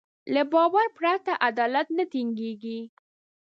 له 0.33 0.41
باور 0.51 0.87
پرته 0.97 1.33
عدالت 1.49 1.87
نه 1.97 2.03
ټينګېږي. 2.11 2.79